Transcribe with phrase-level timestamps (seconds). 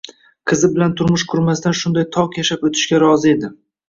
[0.51, 3.53] Qizi bilan turmush qurmasdan shunday toq yashab o`tishga rozi edi